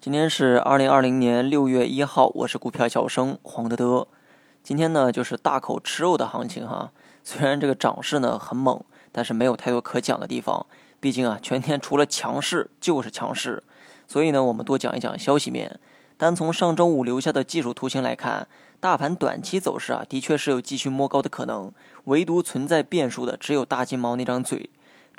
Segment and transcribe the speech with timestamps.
[0.00, 4.08] 今天是二零二零年六月一号，我是股票小生黄德德。
[4.62, 6.90] 今天呢，就是大口吃肉的行情哈。
[7.22, 8.82] 虽然这个涨势呢很猛，
[9.12, 10.64] 但是没有太多可讲的地方。
[11.00, 13.62] 毕竟啊，全天除了强势就是强势。
[14.08, 15.78] 所以呢，我们多讲一讲消息面。
[16.16, 18.48] 单从上周五留下的技术图形来看，
[18.80, 21.70] 大盘短期走势啊，的确是有继续摸高的可能。
[22.04, 24.70] 唯独存在变数的，只有大金毛那张嘴。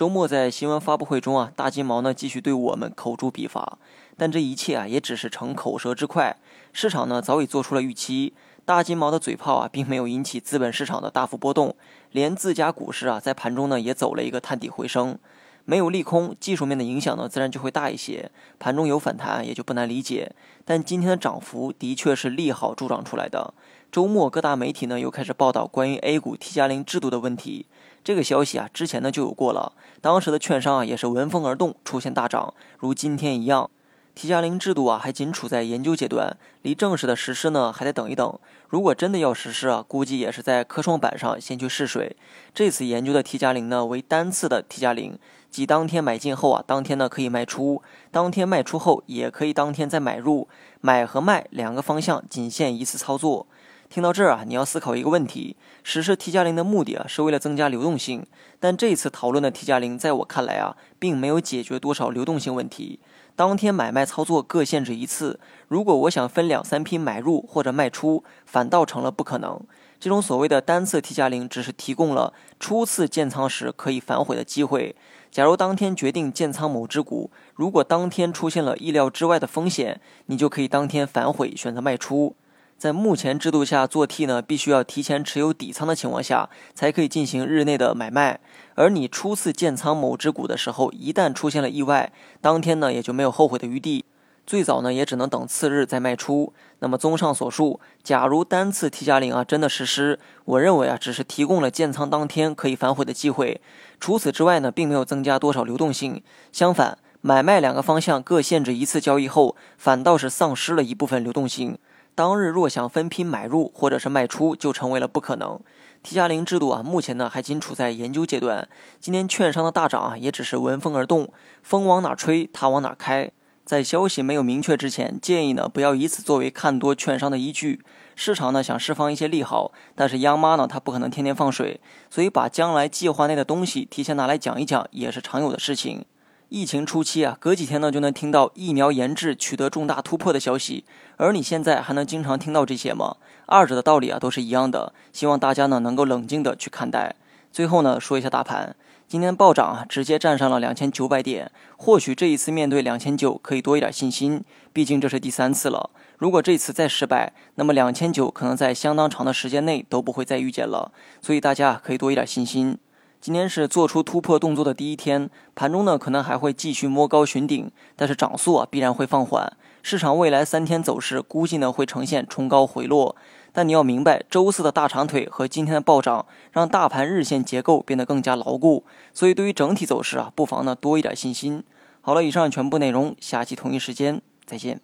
[0.00, 3.76] 周末在新闻发布会中啊，大金毛呢继续对我们口诛笔伐，
[4.16, 6.38] 但这一切啊也只是逞口舌之快。
[6.72, 8.32] 市场呢早已做出了预期，
[8.64, 11.76] 大金毛的嘴炮啊并没有引起资本市场的大幅波动，
[12.12, 15.18] 连自家股市啊在盘中呢也走了一个探底回升。
[15.64, 20.32] 没有利空，技术面的影响呢自然就会大一些，盘中有反弹也就不难理解。
[20.64, 23.54] 但今天的涨幅的确是利好助长出来的。
[23.92, 27.66] 周末各大媒体呢又开始报道关于 A 股 T 加零制度的问题。
[28.02, 33.70] 这个消息啊，之前呢就有过了，当时的券商啊也是闻风而动，出现大涨，如今天一样。
[34.14, 38.38] T 加零制度啊还仅处在研究阶段，离正式的实施呢还得等一等。
[38.68, 42.16] 如果真的要实施啊，估计也是在科创板上先去试水。
[42.52, 45.18] 这次研究的 T 加零呢为单次的 T 加零，
[45.50, 50.48] 即当天买进后啊，当天呢可以卖出，当天卖出后也可以当天再买入，
[50.80, 53.46] 买和卖两个方向仅限一次操作。
[53.90, 58.24] 听到这儿啊，你要思考一个问题：实施 T 加零的目的啊，是为了增加流动性。
[58.60, 63.00] 但这次讨论的 T 加零，在我看来啊，并没有解决多少流动性问题。
[63.34, 69.60] 当天买卖操作各限制一次，如果我想分两三批买入或者卖出，反倒成了不可能。
[69.98, 74.94] 这种所谓的单次 T 加零，只是提供了初次建仓时可以反悔的机会。
[75.32, 82.36] 假如当天决定建仓某只股，如果当天出现了意料之外的风险，你就可以当天反悔，选择卖出。
[82.80, 88.40] 在目前制度下做 T 呢，必须要提前持有底仓的情况下，才可以进行日内的买卖。
[88.74, 94.06] 而你初次建仓某只股的时候，一旦出现了意外，当天呢也就没有后悔的余地，
[94.46, 96.54] 最早呢也只能等次日再卖出。
[96.78, 103.60] 那么综上所述，假如单次 T 加零啊真的实施，我认为啊只是提供了建仓当天可以反悔的机会，
[104.00, 106.22] 除此之外呢并没有增加多少流动性。
[106.50, 111.76] 相反，买卖两个方向各限制一次交易后，反倒是丧失了一部分流动性。
[112.20, 115.58] 当日若想分批买入或者是卖出，就成为了不可能。
[116.02, 118.68] T 加零制度啊，目前呢还仅处在研究阶段。
[119.00, 121.32] 今天券商的大涨啊，也只是闻风而动，
[121.62, 123.30] 风往哪吹，它往哪开。
[123.64, 127.80] 在消息没有明确之前，建议呢不要以此作为看多券商的依据。
[128.14, 136.04] 市场呢想释放一些利好，但是央妈呢它不可能天天放水，所以把将来计划内的东西提前拿来讲一讲，也是常有的事情。
[136.50, 140.84] 疫情初期啊，隔几天呢就能听到疫苗研制取得重大突破的消息，
[141.16, 143.18] 而你现在还能经常听到这些吗？
[143.46, 147.14] 二者的道理啊都是一样的，希望大家呢能够冷静的去看待。
[147.52, 148.74] 最后呢说一下大盘，
[149.06, 155.90] 今天暴涨啊，直接站上了两千九百点，或许这一次面对两千九可以多一点信心，毕竟这是第三次了。
[156.18, 160.90] 如果这次再失败，那么两千九可能在相当长的时间内都不会再遇见了，
[161.22, 162.76] 所以大家可以多一点信心。
[163.20, 169.56] 今天是做出突破动作的第一天，盘中呢可能还会继续摸高寻顶，但是涨速啊必然会放缓。
[169.82, 173.14] 市场未来三天走势估计呢会呈现冲高回落，
[173.52, 181.62] 但你要明白，周四的大长腿和今天的暴涨，让大盘日线结构变得更加牢固，所以对于整体走势啊，不妨呢多一点信心。
[182.00, 184.80] 好了，以上全部内容，下期同一时间再见。